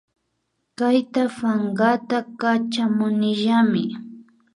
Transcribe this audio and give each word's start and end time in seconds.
Kayta 0.77 1.23
pankata 1.37 2.17
Kachamunillami 2.39 3.83